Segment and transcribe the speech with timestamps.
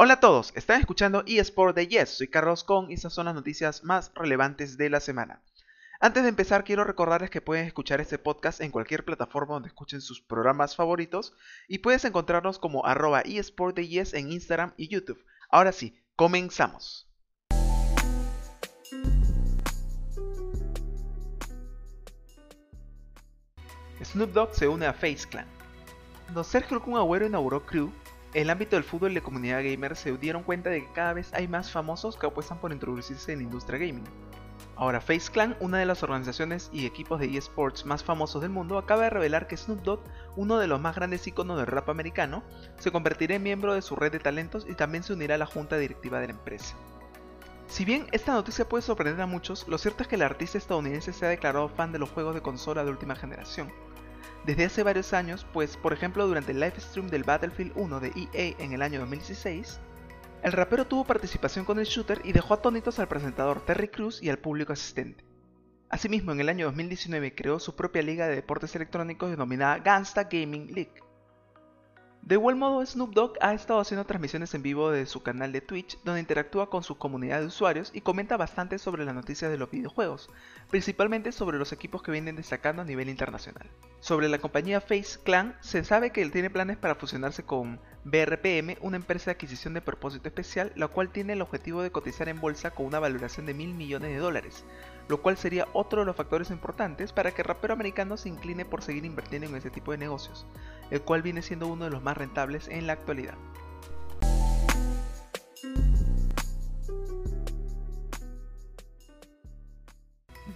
[0.00, 3.34] Hola a todos, están escuchando eSport de Yes, soy Carlos con y estas son las
[3.34, 5.42] noticias más relevantes de la semana.
[5.98, 10.00] Antes de empezar quiero recordarles que pueden escuchar este podcast en cualquier plataforma donde escuchen
[10.00, 11.34] sus programas favoritos
[11.66, 15.20] y puedes encontrarnos como arroba eSport de en Instagram y YouTube.
[15.50, 17.10] Ahora sí, comenzamos.
[24.04, 25.48] Snoop Dogg se une a Face Clan.
[26.26, 27.90] Cuando Sergio Kun Agüero inauguró Crew,
[28.34, 31.32] el ámbito del fútbol y la comunidad gamer se dieron cuenta de que cada vez
[31.32, 34.04] hay más famosos que apuestan por introducirse en la industria gaming.
[34.76, 38.78] Ahora Face Clan, una de las organizaciones y equipos de eSports más famosos del mundo,
[38.78, 40.00] acaba de revelar que Snoop Dogg,
[40.36, 42.44] uno de los más grandes iconos del rap americano,
[42.78, 45.46] se convertirá en miembro de su red de talentos y también se unirá a la
[45.46, 46.76] junta directiva de la empresa.
[47.66, 51.12] Si bien esta noticia puede sorprender a muchos, lo cierto es que el artista estadounidense
[51.12, 53.72] se ha declarado fan de los juegos de consola de última generación,
[54.48, 58.12] desde hace varios años, pues por ejemplo durante el live stream del Battlefield 1 de
[58.32, 59.78] EA en el año 2016,
[60.42, 64.30] el rapero tuvo participación con el shooter y dejó atónitos al presentador Terry Cruz y
[64.30, 65.22] al público asistente.
[65.90, 70.72] Asimismo, en el año 2019 creó su propia liga de deportes electrónicos denominada Gangsta Gaming
[70.72, 70.94] League,
[72.22, 75.62] de igual modo, Snoop Dogg ha estado haciendo transmisiones en vivo de su canal de
[75.62, 79.56] Twitch, donde interactúa con su comunidad de usuarios y comenta bastante sobre las noticias de
[79.56, 80.28] los videojuegos,
[80.68, 83.70] principalmente sobre los equipos que vienen destacando a nivel internacional.
[84.00, 88.76] Sobre la compañía Face Clan, se sabe que él tiene planes para fusionarse con BRPM,
[88.80, 92.40] una empresa de adquisición de propósito especial, la cual tiene el objetivo de cotizar en
[92.40, 94.64] bolsa con una valoración de mil millones de dólares,
[95.08, 98.64] lo cual sería otro de los factores importantes para que el rapero americano se incline
[98.64, 100.46] por seguir invirtiendo en ese tipo de negocios,
[100.90, 103.34] el cual viene siendo uno de los más rentables en la actualidad.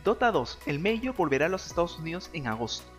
[0.05, 2.91] Dota 2, el Major volverá a los Estados Unidos en agosto.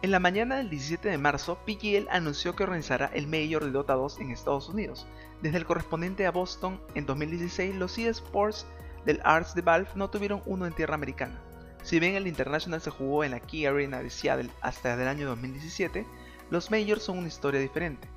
[0.00, 3.94] En la mañana del 17 de marzo, PGL anunció que organizará el Major de Dota
[3.94, 5.06] 2 en Estados Unidos.
[5.42, 8.64] Desde el correspondiente a Boston en 2016, los eSports
[9.04, 11.38] del Arts de Valve no tuvieron uno en tierra americana.
[11.82, 15.26] Si bien el International se jugó en la Key Arena de Seattle hasta el año
[15.26, 16.06] 2017,
[16.50, 18.08] los Majors son una historia diferente.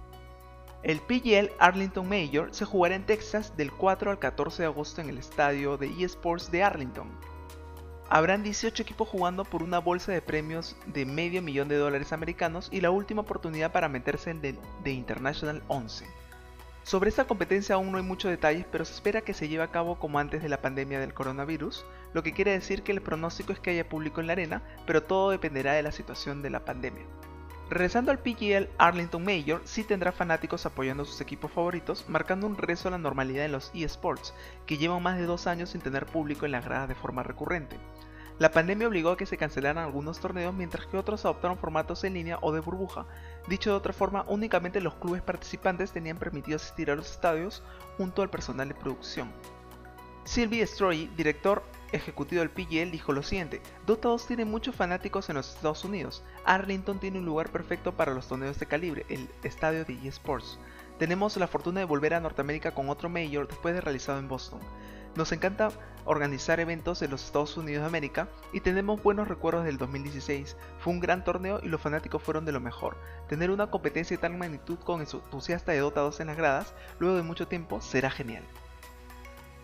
[0.83, 5.09] El PGL Arlington Major se jugará en Texas del 4 al 14 de agosto en
[5.09, 7.09] el estadio de eSports de Arlington.
[8.09, 12.67] Habrán 18 equipos jugando por una bolsa de premios de medio millón de dólares americanos
[12.71, 16.05] y la última oportunidad para meterse en el de International 11.
[16.83, 19.71] Sobre esta competencia aún no hay muchos detalles, pero se espera que se lleve a
[19.71, 23.53] cabo como antes de la pandemia del coronavirus, lo que quiere decir que el pronóstico
[23.53, 26.65] es que haya público en la arena, pero todo dependerá de la situación de la
[26.65, 27.05] pandemia.
[27.71, 32.57] Regresando al PGL Arlington Major, sí tendrá fanáticos apoyando a sus equipos favoritos, marcando un
[32.57, 34.33] rezo a la normalidad en los eSports,
[34.65, 37.77] que llevan más de dos años sin tener público en las gradas de forma recurrente.
[38.39, 42.15] La pandemia obligó a que se cancelaran algunos torneos mientras que otros adoptaron formatos en
[42.15, 43.05] línea o de burbuja.
[43.47, 47.63] Dicho de otra forma, únicamente los clubes participantes tenían permitido asistir a los estadios
[47.95, 49.31] junto al personal de producción.
[50.23, 55.35] Sylvie Stroy, director ejecutivo del PGL, dijo lo siguiente, Dota 2 tiene muchos fanáticos en
[55.35, 56.23] los Estados Unidos.
[56.45, 60.59] Arlington tiene un lugar perfecto para los torneos de calibre, el estadio de eSports.
[60.99, 64.59] Tenemos la fortuna de volver a Norteamérica con otro Major después de realizado en Boston.
[65.15, 65.71] Nos encanta
[66.05, 70.55] organizar eventos en los Estados Unidos de América y tenemos buenos recuerdos del 2016.
[70.79, 72.95] Fue un gran torneo y los fanáticos fueron de lo mejor.
[73.27, 77.17] Tener una competencia de tal magnitud con entusiasta de Dota 2 en las gradas, luego
[77.17, 78.43] de mucho tiempo, será genial.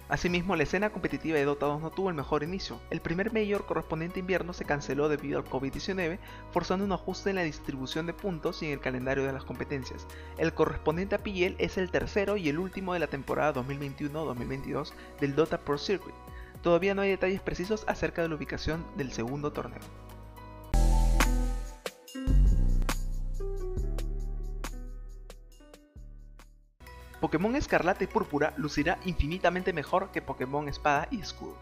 [0.10, 2.80] Asimismo, la escena competitiva de Dota 2 no tuvo el mejor inicio.
[2.90, 6.18] El primer Major correspondiente invierno se canceló debido al COVID-19,
[6.52, 10.08] forzando un ajuste en la distribución de puntos y en el calendario de las competencias.
[10.38, 15.36] El correspondiente a PGL es el tercero y el último de la temporada 2021-2022 del
[15.36, 16.16] Dota Pro Circuit.
[16.62, 19.82] Todavía no hay detalles precisos acerca de la ubicación del segundo torneo.
[27.28, 31.58] Pokémon Escarlata y Púrpura lucirá infinitamente mejor que Pokémon Espada y Escudo.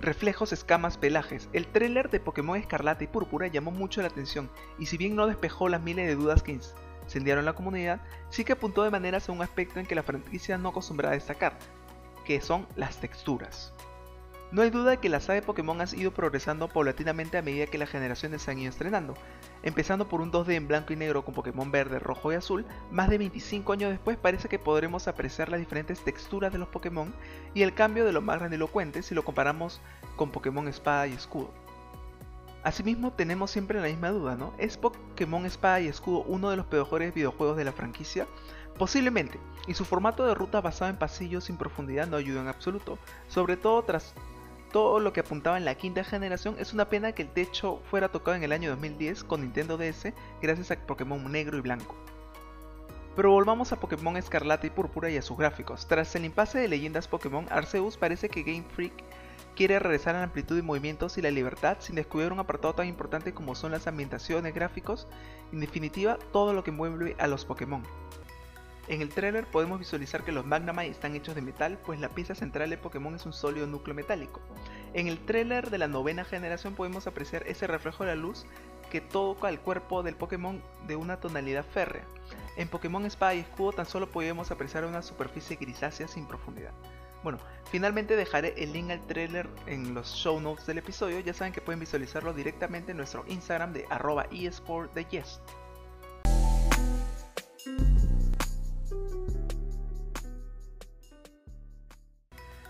[0.00, 1.50] Reflejos, escamas, pelajes.
[1.52, 4.48] El tráiler de Pokémon Escarlata y Púrpura llamó mucho la atención
[4.78, 6.58] y si bien no despejó las miles de dudas que
[7.04, 8.00] incendiaron la comunidad,
[8.30, 11.12] sí que apuntó de manera a un aspecto en que la franquicia no acostumbra a
[11.12, 11.58] destacar,
[12.24, 13.74] que son las texturas.
[14.50, 17.66] No hay duda de que la saga de Pokémon ha ido progresando paulatinamente a medida
[17.66, 19.14] que las generaciones se han ido estrenando.
[19.62, 23.10] Empezando por un 2D en blanco y negro con Pokémon verde, rojo y azul, más
[23.10, 27.12] de 25 años después parece que podremos apreciar las diferentes texturas de los Pokémon
[27.52, 29.82] y el cambio de lo más grandilocuente si lo comparamos
[30.16, 31.50] con Pokémon Espada y Escudo.
[32.62, 34.54] Asimismo tenemos siempre la misma duda, ¿no?
[34.56, 38.26] ¿Es Pokémon Espada y Escudo uno de los mejores videojuegos de la franquicia?
[38.78, 42.98] Posiblemente, y su formato de ruta basado en pasillos sin profundidad no ayuda en absoluto,
[43.28, 44.14] sobre todo tras
[44.72, 48.10] todo lo que apuntaba en la quinta generación, es una pena que el techo fuera
[48.10, 50.12] tocado en el año 2010 con Nintendo DS
[50.42, 51.96] gracias a Pokémon negro y blanco.
[53.16, 55.88] Pero volvamos a Pokémon Escarlata y Púrpura y a sus gráficos.
[55.88, 58.92] Tras el impasse de leyendas Pokémon, Arceus parece que Game Freak
[59.56, 62.86] quiere regresar a la amplitud de movimientos y la libertad sin descuidar un apartado tan
[62.86, 65.08] importante como son las ambientaciones, gráficos,
[65.52, 67.82] en definitiva todo lo que mueve a los Pokémon.
[68.88, 72.34] En el trailer podemos visualizar que los Magnemite están hechos de metal, pues la pieza
[72.34, 74.40] central de Pokémon es un sólido núcleo metálico.
[74.94, 78.46] En el trailer de la novena generación podemos apreciar ese reflejo de la luz
[78.90, 82.06] que toca el cuerpo del Pokémon de una tonalidad férrea.
[82.56, 86.72] En Pokémon Espada y Escudo tan solo podemos apreciar una superficie grisácea sin profundidad.
[87.22, 87.38] Bueno,
[87.70, 91.20] finalmente dejaré el link al trailer en los show notes del episodio.
[91.20, 95.40] Ya saben que pueden visualizarlo directamente en nuestro Instagram de arroba eSport de Yes.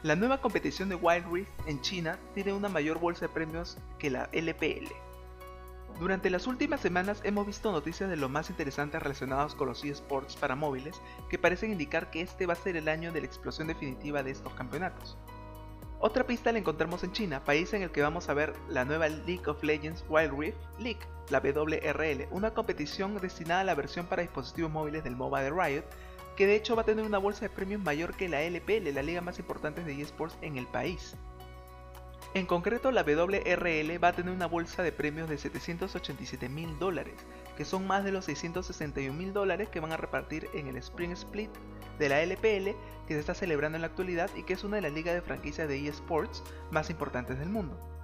[0.05, 4.11] La nueva competición de Wild Rift en China tiene una mayor bolsa de premios que
[4.11, 4.87] la LPL.
[5.99, 10.37] Durante las últimas semanas hemos visto noticias de lo más interesantes relacionados con los eSports
[10.37, 13.67] para móviles que parecen indicar que este va a ser el año de la explosión
[13.67, 15.19] definitiva de estos campeonatos.
[15.99, 19.09] Otra pista la encontramos en China, país en el que vamos a ver la nueva
[19.09, 24.23] League of Legends Wild Rift League, la WRL, una competición destinada a la versión para
[24.23, 25.85] dispositivos móviles del MOBA de Riot,
[26.38, 29.02] que de hecho va a tener una bolsa de premios mayor que la LPL, la
[29.02, 31.17] liga más importante de eSports en el país.
[32.32, 37.17] En concreto, la WRL va a tener una bolsa de premios de 787 mil dólares,
[37.56, 41.11] que son más de los 661 mil dólares que van a repartir en el Spring
[41.11, 41.50] Split
[41.99, 42.76] de la LPL
[43.08, 45.23] que se está celebrando en la actualidad y que es una de las ligas de
[45.23, 47.98] franquicias de eSports más importantes del mundo.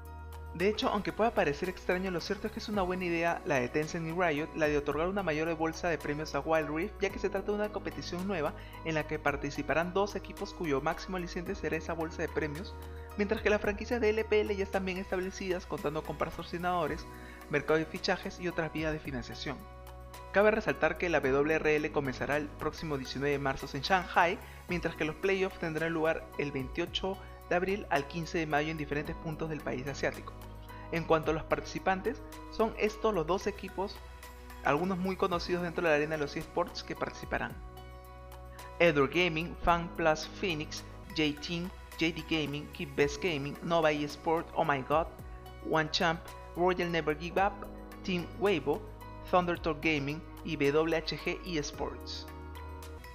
[0.54, 3.56] De hecho, aunque pueda parecer extraño, lo cierto es que es una buena idea la
[3.56, 6.94] de Tencent y Riot la de otorgar una mayor bolsa de premios a Wild Rift,
[7.00, 8.54] ya que se trata de una competición nueva
[8.84, 12.72] en la que participarán dos equipos cuyo máximo aliciente será esa bolsa de premios,
[13.16, 17.04] mientras que las franquicias de LPL ya están bien establecidas contando con patrocinadores,
[17.50, 19.58] mercado de fichajes y otras vías de financiación.
[20.30, 25.04] Cabe resaltar que la WRL comenzará el próximo 19 de marzo en Shanghai, mientras que
[25.04, 27.16] los playoffs tendrán lugar el 28
[27.48, 30.32] de abril al 15 de mayo en diferentes puntos del país asiático.
[30.92, 33.96] En cuanto a los participantes, son estos los dos equipos,
[34.64, 37.52] algunos muy conocidos dentro de la arena de los esports que participarán.
[38.78, 40.82] Edward Gaming, Fan Plus Phoenix,
[41.16, 45.06] J-Team, JD Gaming, Keep Best Gaming, Nova eSport, Oh My God,
[45.70, 46.20] One Champ,
[46.56, 47.52] Royal Never Give Up,
[48.04, 48.80] Team Weibo,
[49.30, 52.26] Thundertalk Gaming y WHG eSports.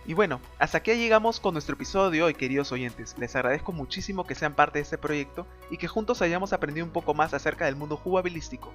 [0.05, 3.15] Y bueno, hasta aquí llegamos con nuestro episodio de hoy, queridos oyentes.
[3.19, 6.93] Les agradezco muchísimo que sean parte de este proyecto y que juntos hayamos aprendido un
[6.93, 8.71] poco más acerca del mundo jugabilístico.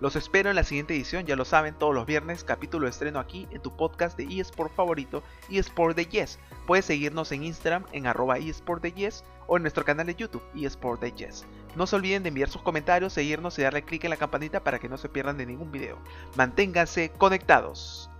[0.00, 3.20] Los espero en la siguiente edición, ya lo saben, todos los viernes, capítulo de estreno
[3.20, 6.40] aquí en tu podcast de eSport favorito, eSport de Yes.
[6.66, 9.12] Puedes seguirnos en Instagram en arroba eSport de
[9.46, 11.46] o en nuestro canal de YouTube eSport de Yes.
[11.76, 14.80] No se olviden de enviar sus comentarios, seguirnos y darle clic en la campanita para
[14.80, 15.98] que no se pierdan de ningún video.
[16.34, 18.10] Manténganse conectados.